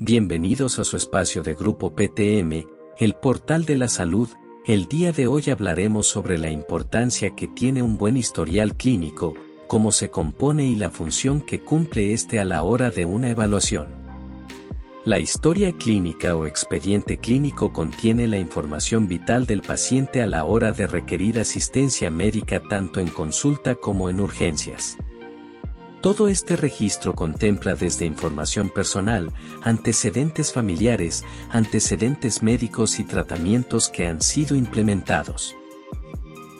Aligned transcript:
Bienvenidos 0.00 0.78
a 0.78 0.84
su 0.84 0.96
espacio 0.96 1.42
de 1.42 1.54
Grupo 1.54 1.96
PTM, 1.96 2.68
el 2.98 3.14
portal 3.14 3.64
de 3.64 3.76
la 3.76 3.88
salud. 3.88 4.28
El 4.64 4.86
día 4.86 5.10
de 5.10 5.26
hoy 5.26 5.50
hablaremos 5.50 6.06
sobre 6.06 6.38
la 6.38 6.52
importancia 6.52 7.34
que 7.34 7.48
tiene 7.48 7.82
un 7.82 7.98
buen 7.98 8.16
historial 8.16 8.76
clínico, 8.76 9.34
cómo 9.66 9.90
se 9.90 10.08
compone 10.08 10.66
y 10.66 10.76
la 10.76 10.90
función 10.90 11.40
que 11.40 11.58
cumple 11.58 12.12
este 12.12 12.38
a 12.38 12.44
la 12.44 12.62
hora 12.62 12.90
de 12.90 13.06
una 13.06 13.30
evaluación. 13.30 13.88
La 15.04 15.18
historia 15.18 15.72
clínica 15.72 16.36
o 16.36 16.46
expediente 16.46 17.18
clínico 17.18 17.72
contiene 17.72 18.28
la 18.28 18.38
información 18.38 19.08
vital 19.08 19.46
del 19.46 19.62
paciente 19.62 20.22
a 20.22 20.28
la 20.28 20.44
hora 20.44 20.70
de 20.70 20.86
requerir 20.86 21.40
asistencia 21.40 22.08
médica 22.08 22.62
tanto 22.62 23.00
en 23.00 23.08
consulta 23.08 23.74
como 23.74 24.10
en 24.10 24.20
urgencias. 24.20 24.96
Todo 26.00 26.28
este 26.28 26.54
registro 26.54 27.14
contempla 27.14 27.74
desde 27.74 28.06
información 28.06 28.70
personal, 28.70 29.32
antecedentes 29.62 30.52
familiares, 30.52 31.24
antecedentes 31.50 32.40
médicos 32.40 33.00
y 33.00 33.04
tratamientos 33.04 33.88
que 33.88 34.06
han 34.06 34.22
sido 34.22 34.54
implementados. 34.54 35.56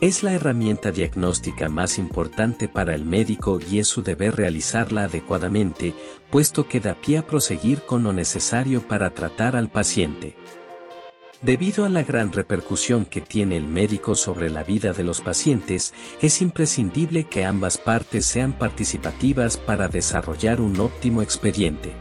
Es 0.01 0.24
la 0.24 0.32
herramienta 0.32 0.91
diagnóstica 0.91 1.69
más 1.69 1.98
importante 1.98 2.69
para 2.69 2.95
el 2.96 3.05
médico 3.05 3.60
y 3.60 3.79
es 3.79 3.87
su 3.87 4.02
deber 4.02 4.37
realizarla 4.37 5.05
adecuadamente, 5.05 5.95
puesto 6.30 6.66
que 6.68 6.80
da 6.80 6.95
pie 6.95 7.18
a 7.18 7.27
proseguir 7.27 7.82
con 7.82 8.02
lo 8.02 8.12
necesario 8.12 8.82
para 8.87 9.10
tratar 9.10 9.55
al 9.55 9.68
paciente. 9.70 10.37
Debido 11.41 11.84
a 11.84 11.88
la 11.88 12.02
gran 12.02 12.33
repercusión 12.33 13.05
que 13.05 13.20
tiene 13.20 13.56
el 13.56 13.69
médico 13.69 14.16
sobre 14.16 14.51
la 14.51 14.65
vida 14.65 14.92
de 14.92 15.05
los 15.05 15.20
pacientes, 15.20 15.95
es 16.20 16.42
imprescindible 16.42 17.24
que 17.24 17.45
ambas 17.45 17.79
partes 17.79 18.27
sean 18.27 18.52
participativas 18.52 19.56
para 19.56 19.87
desarrollar 19.87 20.60
un 20.60 20.80
óptimo 20.80 21.23
expediente. 21.23 21.93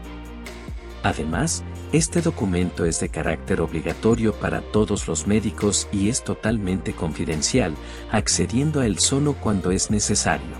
Además, 1.04 1.62
este 1.92 2.20
documento 2.20 2.84
es 2.84 2.98
de 2.98 3.10
carácter 3.10 3.60
obligatorio 3.60 4.32
para 4.32 4.60
todos 4.60 5.06
los 5.06 5.28
médicos 5.28 5.86
y 5.92 6.08
es 6.08 6.24
totalmente 6.24 6.92
confidencial, 6.92 7.76
accediendo 8.10 8.80
a 8.80 8.86
él 8.86 8.98
solo 8.98 9.34
cuando 9.34 9.70
es 9.70 9.88
necesario. 9.88 10.56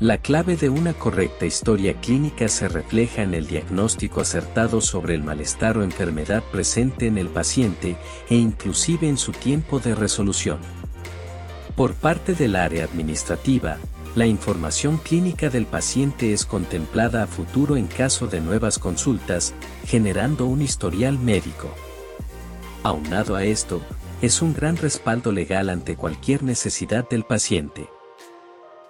La 0.00 0.18
clave 0.18 0.56
de 0.56 0.68
una 0.68 0.92
correcta 0.92 1.44
historia 1.44 2.00
clínica 2.00 2.46
se 2.46 2.68
refleja 2.68 3.22
en 3.22 3.34
el 3.34 3.48
diagnóstico 3.48 4.20
acertado 4.20 4.80
sobre 4.80 5.16
el 5.16 5.24
malestar 5.24 5.76
o 5.76 5.82
enfermedad 5.82 6.44
presente 6.52 7.08
en 7.08 7.18
el 7.18 7.26
paciente 7.26 7.96
e 8.30 8.36
inclusive 8.36 9.08
en 9.08 9.18
su 9.18 9.32
tiempo 9.32 9.80
de 9.80 9.96
resolución. 9.96 10.60
Por 11.74 11.94
parte 11.94 12.34
del 12.34 12.54
área 12.54 12.84
administrativa, 12.84 13.78
la 14.14 14.26
información 14.26 14.98
clínica 14.98 15.50
del 15.50 15.66
paciente 15.66 16.32
es 16.32 16.46
contemplada 16.46 17.24
a 17.24 17.26
futuro 17.26 17.76
en 17.76 17.88
caso 17.88 18.28
de 18.28 18.40
nuevas 18.40 18.78
consultas, 18.78 19.52
generando 19.84 20.46
un 20.46 20.62
historial 20.62 21.18
médico. 21.18 21.74
Aunado 22.84 23.34
a 23.34 23.42
esto, 23.42 23.82
es 24.22 24.42
un 24.42 24.54
gran 24.54 24.76
respaldo 24.76 25.32
legal 25.32 25.68
ante 25.68 25.96
cualquier 25.96 26.44
necesidad 26.44 27.08
del 27.08 27.24
paciente. 27.24 27.88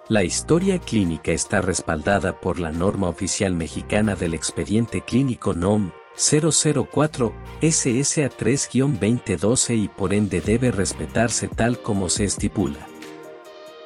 La 0.09 0.23
historia 0.23 0.79
clínica 0.79 1.33
está 1.33 1.61
respaldada 1.61 2.41
por 2.41 2.59
la 2.59 2.71
norma 2.71 3.07
oficial 3.07 3.53
mexicana 3.53 4.15
del 4.15 4.33
expediente 4.33 5.01
clínico 5.01 5.53
NOM 5.53 5.91
004 6.15 7.31
SSA 7.61 8.31
3-2012 8.31 9.77
y 9.77 9.87
por 9.87 10.15
ende 10.15 10.41
debe 10.41 10.71
respetarse 10.71 11.47
tal 11.47 11.79
como 11.83 12.09
se 12.09 12.23
estipula. 12.23 12.87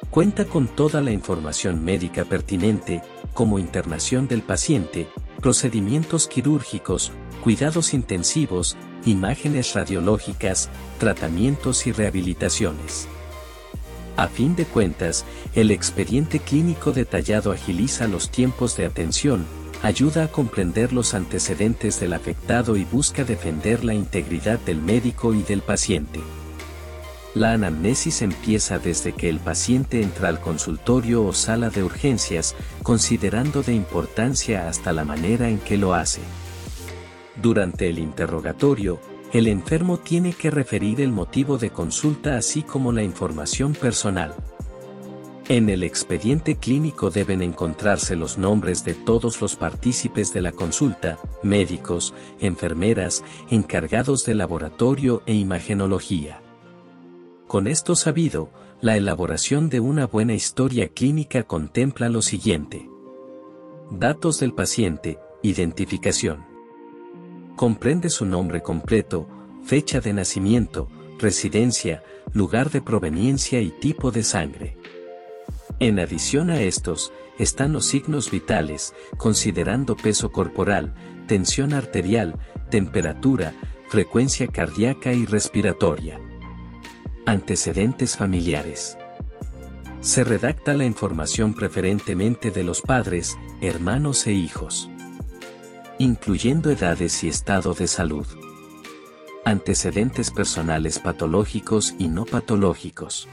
Cuenta 0.08 0.46
con 0.46 0.66
toda 0.66 1.02
la 1.02 1.10
información 1.10 1.84
médica 1.84 2.24
pertinente, 2.24 3.02
como 3.34 3.58
internación 3.58 4.26
del 4.26 4.40
paciente, 4.40 5.06
procedimientos 5.42 6.26
quirúrgicos, 6.26 7.12
cuidados 7.42 7.92
intensivos, 7.92 8.78
imágenes 9.04 9.74
radiológicas, 9.74 10.70
tratamientos 10.98 11.86
y 11.86 11.92
rehabilitaciones. 11.92 13.08
A 14.16 14.28
fin 14.28 14.54
de 14.54 14.64
cuentas, 14.64 15.24
el 15.54 15.70
expediente 15.72 16.38
clínico 16.38 16.92
detallado 16.92 17.50
agiliza 17.50 18.06
los 18.06 18.30
tiempos 18.30 18.76
de 18.76 18.86
atención, 18.86 19.44
ayuda 19.82 20.24
a 20.24 20.28
comprender 20.28 20.92
los 20.92 21.14
antecedentes 21.14 21.98
del 21.98 22.12
afectado 22.12 22.76
y 22.76 22.84
busca 22.84 23.24
defender 23.24 23.84
la 23.84 23.92
integridad 23.92 24.60
del 24.60 24.80
médico 24.80 25.34
y 25.34 25.42
del 25.42 25.62
paciente. 25.62 26.20
La 27.34 27.52
anamnesis 27.52 28.22
empieza 28.22 28.78
desde 28.78 29.12
que 29.12 29.28
el 29.28 29.40
paciente 29.40 30.00
entra 30.00 30.28
al 30.28 30.40
consultorio 30.40 31.24
o 31.24 31.32
sala 31.32 31.68
de 31.68 31.82
urgencias, 31.82 32.54
considerando 32.84 33.64
de 33.64 33.74
importancia 33.74 34.68
hasta 34.68 34.92
la 34.92 35.04
manera 35.04 35.48
en 35.48 35.58
que 35.58 35.76
lo 35.76 35.94
hace. 35.94 36.20
Durante 37.34 37.88
el 37.88 37.98
interrogatorio, 37.98 39.00
el 39.34 39.48
enfermo 39.48 39.98
tiene 39.98 40.32
que 40.32 40.48
referir 40.48 41.00
el 41.00 41.10
motivo 41.10 41.58
de 41.58 41.70
consulta 41.70 42.36
así 42.36 42.62
como 42.62 42.92
la 42.92 43.02
información 43.02 43.72
personal. 43.72 44.32
En 45.48 45.68
el 45.68 45.82
expediente 45.82 46.54
clínico 46.54 47.10
deben 47.10 47.42
encontrarse 47.42 48.14
los 48.14 48.38
nombres 48.38 48.84
de 48.84 48.94
todos 48.94 49.40
los 49.40 49.56
partícipes 49.56 50.32
de 50.32 50.40
la 50.40 50.52
consulta, 50.52 51.18
médicos, 51.42 52.14
enfermeras, 52.38 53.24
encargados 53.50 54.24
de 54.24 54.36
laboratorio 54.36 55.24
e 55.26 55.34
imagenología. 55.34 56.40
Con 57.48 57.66
esto 57.66 57.96
sabido, 57.96 58.50
la 58.80 58.96
elaboración 58.96 59.68
de 59.68 59.80
una 59.80 60.06
buena 60.06 60.34
historia 60.34 60.88
clínica 60.90 61.42
contempla 61.42 62.08
lo 62.08 62.22
siguiente. 62.22 62.88
Datos 63.90 64.38
del 64.38 64.54
paciente, 64.54 65.18
identificación 65.42 66.53
comprende 67.56 68.10
su 68.10 68.26
nombre 68.26 68.62
completo, 68.62 69.28
fecha 69.64 70.00
de 70.00 70.12
nacimiento, 70.12 70.88
residencia, 71.18 72.02
lugar 72.32 72.70
de 72.70 72.82
proveniencia 72.82 73.60
y 73.60 73.70
tipo 73.70 74.10
de 74.10 74.22
sangre. 74.22 74.76
En 75.78 75.98
adición 75.98 76.50
a 76.50 76.60
estos, 76.60 77.12
están 77.38 77.72
los 77.72 77.86
signos 77.86 78.30
vitales, 78.30 78.94
considerando 79.16 79.96
peso 79.96 80.30
corporal, 80.30 80.94
tensión 81.26 81.72
arterial, 81.72 82.38
temperatura, 82.70 83.54
frecuencia 83.88 84.46
cardíaca 84.46 85.12
y 85.12 85.26
respiratoria. 85.26 86.20
Antecedentes 87.26 88.16
familiares. 88.16 88.98
Se 90.00 90.22
redacta 90.22 90.74
la 90.74 90.84
información 90.84 91.54
preferentemente 91.54 92.50
de 92.50 92.62
los 92.62 92.82
padres, 92.82 93.38
hermanos 93.62 94.26
e 94.26 94.32
hijos 94.32 94.90
incluyendo 95.98 96.70
edades 96.70 97.22
y 97.22 97.28
estado 97.28 97.74
de 97.74 97.86
salud. 97.86 98.26
Antecedentes 99.44 100.30
personales 100.30 100.98
patológicos 100.98 101.94
y 101.98 102.08
no 102.08 102.24
patológicos. 102.24 103.28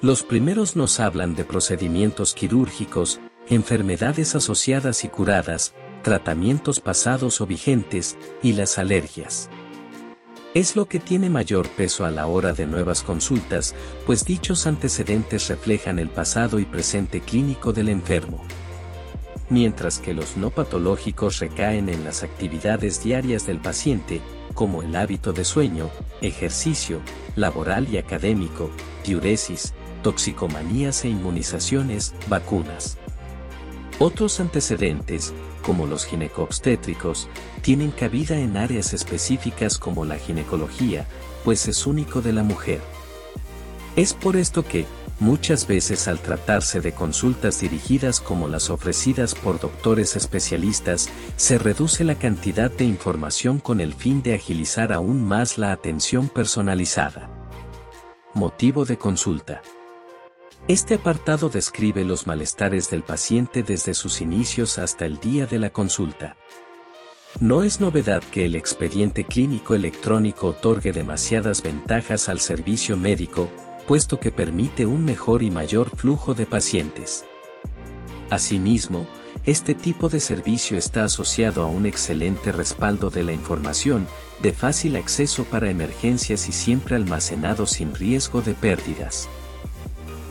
Los 0.00 0.22
primeros 0.22 0.76
nos 0.76 1.00
hablan 1.00 1.34
de 1.34 1.44
procedimientos 1.44 2.32
quirúrgicos, 2.32 3.20
enfermedades 3.48 4.34
asociadas 4.34 5.04
y 5.04 5.08
curadas, 5.08 5.74
tratamientos 6.02 6.80
pasados 6.80 7.40
o 7.42 7.46
vigentes, 7.46 8.16
y 8.42 8.54
las 8.54 8.78
alergias. 8.78 9.50
Es 10.54 10.74
lo 10.74 10.86
que 10.86 10.98
tiene 10.98 11.28
mayor 11.28 11.68
peso 11.68 12.06
a 12.06 12.10
la 12.10 12.26
hora 12.26 12.54
de 12.54 12.66
nuevas 12.66 13.02
consultas, 13.02 13.74
pues 14.06 14.24
dichos 14.24 14.66
antecedentes 14.66 15.48
reflejan 15.48 15.98
el 15.98 16.08
pasado 16.08 16.58
y 16.58 16.64
presente 16.64 17.20
clínico 17.20 17.72
del 17.72 17.90
enfermo 17.90 18.42
mientras 19.50 19.98
que 19.98 20.14
los 20.14 20.36
no 20.36 20.50
patológicos 20.50 21.40
recaen 21.40 21.88
en 21.88 22.04
las 22.04 22.22
actividades 22.22 23.02
diarias 23.02 23.46
del 23.46 23.58
paciente, 23.58 24.22
como 24.54 24.82
el 24.82 24.96
hábito 24.96 25.32
de 25.32 25.44
sueño, 25.44 25.90
ejercicio, 26.22 27.00
laboral 27.36 27.88
y 27.92 27.98
académico, 27.98 28.70
diuresis, 29.04 29.74
toxicomanías 30.02 31.04
e 31.04 31.08
inmunizaciones, 31.08 32.14
vacunas. 32.28 32.96
Otros 33.98 34.40
antecedentes, 34.40 35.34
como 35.62 35.86
los 35.86 36.06
ginecoobstétricos, 36.06 37.28
tienen 37.60 37.90
cabida 37.90 38.38
en 38.38 38.56
áreas 38.56 38.94
específicas 38.94 39.78
como 39.78 40.04
la 40.04 40.16
ginecología, 40.16 41.06
pues 41.44 41.68
es 41.68 41.86
único 41.86 42.22
de 42.22 42.32
la 42.32 42.42
mujer. 42.42 42.80
Es 43.96 44.14
por 44.14 44.36
esto 44.36 44.64
que, 44.64 44.86
Muchas 45.20 45.66
veces 45.66 46.08
al 46.08 46.18
tratarse 46.18 46.80
de 46.80 46.92
consultas 46.92 47.60
dirigidas 47.60 48.22
como 48.22 48.48
las 48.48 48.70
ofrecidas 48.70 49.34
por 49.34 49.60
doctores 49.60 50.16
especialistas, 50.16 51.10
se 51.36 51.58
reduce 51.58 52.04
la 52.04 52.14
cantidad 52.14 52.70
de 52.70 52.86
información 52.86 53.58
con 53.58 53.82
el 53.82 53.92
fin 53.92 54.22
de 54.22 54.34
agilizar 54.34 54.94
aún 54.94 55.22
más 55.22 55.58
la 55.58 55.72
atención 55.72 56.30
personalizada. 56.30 57.28
Motivo 58.32 58.86
de 58.86 58.96
consulta. 58.96 59.60
Este 60.68 60.94
apartado 60.94 61.50
describe 61.50 62.02
los 62.02 62.26
malestares 62.26 62.88
del 62.88 63.02
paciente 63.02 63.62
desde 63.62 63.92
sus 63.92 64.22
inicios 64.22 64.78
hasta 64.78 65.04
el 65.04 65.20
día 65.20 65.44
de 65.44 65.58
la 65.58 65.68
consulta. 65.68 66.36
No 67.40 67.62
es 67.62 67.78
novedad 67.78 68.22
que 68.22 68.46
el 68.46 68.56
expediente 68.56 69.24
clínico 69.24 69.74
electrónico 69.74 70.48
otorgue 70.48 70.92
demasiadas 70.92 71.62
ventajas 71.62 72.30
al 72.30 72.40
servicio 72.40 72.96
médico, 72.96 73.50
puesto 73.90 74.20
que 74.20 74.30
permite 74.30 74.86
un 74.86 75.04
mejor 75.04 75.42
y 75.42 75.50
mayor 75.50 75.90
flujo 75.90 76.32
de 76.32 76.46
pacientes. 76.46 77.24
Asimismo, 78.30 79.04
este 79.44 79.74
tipo 79.74 80.08
de 80.08 80.20
servicio 80.20 80.78
está 80.78 81.02
asociado 81.02 81.64
a 81.64 81.66
un 81.66 81.86
excelente 81.86 82.52
respaldo 82.52 83.10
de 83.10 83.24
la 83.24 83.32
información, 83.32 84.06
de 84.42 84.52
fácil 84.52 84.94
acceso 84.94 85.42
para 85.42 85.70
emergencias 85.70 86.48
y 86.48 86.52
siempre 86.52 86.94
almacenado 86.94 87.66
sin 87.66 87.92
riesgo 87.92 88.42
de 88.42 88.54
pérdidas. 88.54 89.28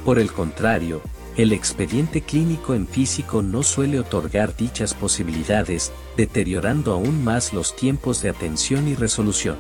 Por 0.06 0.20
el 0.20 0.32
contrario, 0.32 1.02
el 1.36 1.52
expediente 1.52 2.22
clínico 2.22 2.76
en 2.76 2.88
físico 2.88 3.42
no 3.42 3.64
suele 3.64 4.00
otorgar 4.00 4.56
dichas 4.56 4.94
posibilidades, 4.94 5.92
deteriorando 6.16 6.94
aún 6.94 7.26
más 7.26 7.52
los 7.52 7.76
tiempos 7.76 8.22
de 8.22 8.30
atención 8.30 8.88
y 8.88 8.96
resolución. 8.96 9.58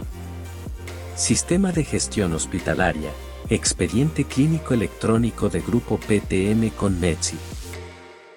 Sistema 1.17 1.73
de 1.73 1.83
gestión 1.83 2.31
hospitalaria, 2.31 3.11
expediente 3.49 4.25
clínico 4.25 4.75
electrónico 4.75 5.49
de 5.49 5.61
Grupo 5.61 5.97
PTM 5.97 6.69
con 6.69 6.99
METSI. 6.99 7.35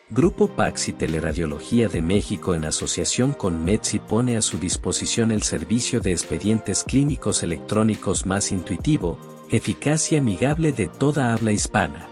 Grupo 0.09 0.49
Paxi 0.49 0.95
Teleradiología 0.95 1.89
de 1.89 2.01
México 2.01 2.55
en 2.55 2.65
asociación 2.65 3.33
con 3.33 3.63
METSI 3.63 3.99
pone 3.99 4.39
a 4.39 4.43
su 4.43 4.59
disposición 4.59 5.31
el 5.31 5.43
servicio 5.43 6.01
de 6.01 6.13
expedientes 6.13 6.83
clínicos 6.85 7.43
electrónicos 7.43 8.25
más 8.25 8.53
intuitivo, 8.53 9.19
eficaz 9.51 10.13
y 10.13 10.17
amigable 10.17 10.73
de 10.73 10.89
toda 10.89 11.35
habla 11.35 11.53
hispana. 11.53 12.09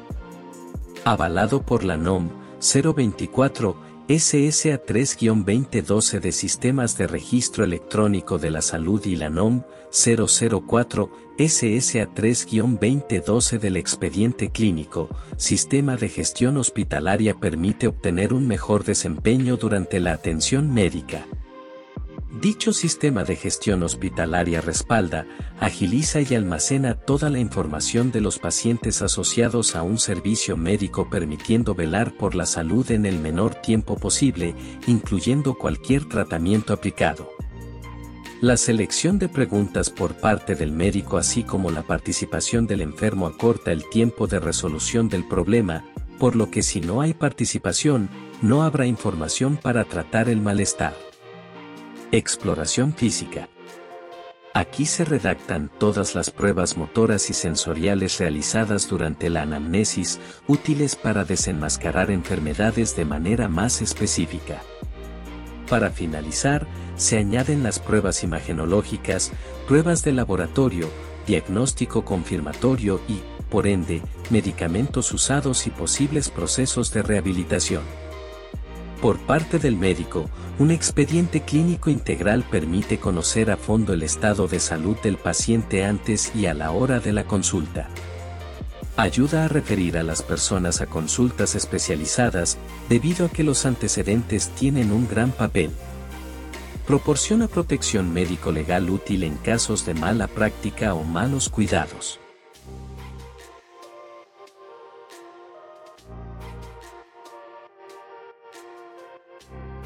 Avalado 1.04 1.62
por 1.62 1.84
la 1.84 1.96
NOM 1.96 2.28
024 2.60 3.89
SSA 4.10 4.84
3-2012 4.86 6.18
de 6.18 6.32
Sistemas 6.32 6.98
de 6.98 7.06
Registro 7.06 7.62
Electrónico 7.62 8.38
de 8.38 8.50
la 8.50 8.60
Salud 8.60 9.00
y 9.06 9.14
la 9.14 9.30
NOM 9.30 9.62
004 9.92 11.12
SSA 11.38 12.08
3-2012 12.12 13.60
del 13.60 13.76
expediente 13.76 14.50
clínico, 14.50 15.10
sistema 15.36 15.94
de 15.96 16.08
gestión 16.08 16.56
hospitalaria 16.56 17.34
permite 17.34 17.86
obtener 17.86 18.32
un 18.34 18.48
mejor 18.48 18.82
desempeño 18.82 19.56
durante 19.56 20.00
la 20.00 20.12
atención 20.12 20.74
médica. 20.74 21.28
Dicho 22.32 22.72
sistema 22.72 23.24
de 23.24 23.34
gestión 23.34 23.82
hospitalaria 23.82 24.60
respalda, 24.60 25.26
agiliza 25.58 26.20
y 26.20 26.36
almacena 26.36 26.94
toda 26.94 27.28
la 27.28 27.40
información 27.40 28.12
de 28.12 28.20
los 28.20 28.38
pacientes 28.38 29.02
asociados 29.02 29.74
a 29.74 29.82
un 29.82 29.98
servicio 29.98 30.56
médico 30.56 31.10
permitiendo 31.10 31.74
velar 31.74 32.16
por 32.16 32.36
la 32.36 32.46
salud 32.46 32.88
en 32.92 33.04
el 33.04 33.18
menor 33.18 33.56
tiempo 33.56 33.96
posible, 33.96 34.54
incluyendo 34.86 35.54
cualquier 35.54 36.08
tratamiento 36.08 36.72
aplicado. 36.72 37.28
La 38.40 38.56
selección 38.56 39.18
de 39.18 39.28
preguntas 39.28 39.90
por 39.90 40.14
parte 40.14 40.54
del 40.54 40.70
médico 40.70 41.18
así 41.18 41.42
como 41.42 41.72
la 41.72 41.82
participación 41.82 42.68
del 42.68 42.80
enfermo 42.80 43.26
acorta 43.26 43.72
el 43.72 43.88
tiempo 43.90 44.28
de 44.28 44.38
resolución 44.38 45.08
del 45.08 45.26
problema, 45.26 45.84
por 46.20 46.36
lo 46.36 46.48
que 46.48 46.62
si 46.62 46.80
no 46.80 47.00
hay 47.00 47.12
participación, 47.12 48.08
no 48.40 48.62
habrá 48.62 48.86
información 48.86 49.56
para 49.56 49.84
tratar 49.84 50.28
el 50.28 50.40
malestar. 50.40 51.09
Exploración 52.12 52.92
física. 52.92 53.48
Aquí 54.52 54.84
se 54.84 55.04
redactan 55.04 55.70
todas 55.78 56.16
las 56.16 56.32
pruebas 56.32 56.76
motoras 56.76 57.30
y 57.30 57.34
sensoriales 57.34 58.18
realizadas 58.18 58.88
durante 58.88 59.30
la 59.30 59.42
anamnesis, 59.42 60.18
útiles 60.48 60.96
para 60.96 61.22
desenmascarar 61.22 62.10
enfermedades 62.10 62.96
de 62.96 63.04
manera 63.04 63.48
más 63.48 63.80
específica. 63.80 64.60
Para 65.68 65.90
finalizar, 65.90 66.66
se 66.96 67.16
añaden 67.16 67.62
las 67.62 67.78
pruebas 67.78 68.24
imagenológicas, 68.24 69.30
pruebas 69.68 70.02
de 70.02 70.10
laboratorio, 70.10 70.90
diagnóstico 71.28 72.04
confirmatorio 72.04 73.00
y, 73.06 73.20
por 73.50 73.68
ende, 73.68 74.02
medicamentos 74.30 75.12
usados 75.12 75.68
y 75.68 75.70
posibles 75.70 76.28
procesos 76.28 76.92
de 76.92 77.02
rehabilitación. 77.02 77.84
Por 79.00 79.18
parte 79.18 79.58
del 79.58 79.76
médico, 79.76 80.28
un 80.58 80.70
expediente 80.70 81.40
clínico 81.40 81.88
integral 81.88 82.44
permite 82.50 82.98
conocer 82.98 83.50
a 83.50 83.56
fondo 83.56 83.94
el 83.94 84.02
estado 84.02 84.46
de 84.46 84.60
salud 84.60 84.94
del 85.02 85.16
paciente 85.16 85.86
antes 85.86 86.32
y 86.34 86.44
a 86.44 86.52
la 86.52 86.70
hora 86.72 87.00
de 87.00 87.14
la 87.14 87.24
consulta. 87.24 87.88
Ayuda 88.98 89.46
a 89.46 89.48
referir 89.48 89.96
a 89.96 90.02
las 90.02 90.20
personas 90.20 90.82
a 90.82 90.86
consultas 90.86 91.54
especializadas, 91.54 92.58
debido 92.90 93.24
a 93.24 93.28
que 93.30 93.42
los 93.42 93.64
antecedentes 93.64 94.50
tienen 94.50 94.92
un 94.92 95.08
gran 95.08 95.30
papel. 95.30 95.70
Proporciona 96.86 97.48
protección 97.48 98.12
médico-legal 98.12 98.90
útil 98.90 99.24
en 99.24 99.36
casos 99.36 99.86
de 99.86 99.94
mala 99.94 100.26
práctica 100.26 100.92
o 100.92 101.04
malos 101.04 101.48
cuidados. 101.48 102.20